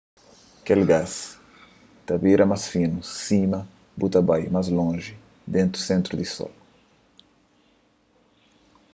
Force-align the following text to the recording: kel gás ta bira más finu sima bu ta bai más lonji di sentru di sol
kel 0.65 0.81
gás 0.91 1.13
ta 2.05 2.13
bira 2.23 2.45
más 2.51 2.63
finu 2.71 2.99
sima 3.23 3.59
bu 3.97 4.05
ta 4.13 4.19
bai 4.29 4.43
más 4.55 4.67
lonji 4.77 5.13
di 5.51 5.59
sentru 5.87 6.13
di 6.19 6.25
sol 6.35 6.53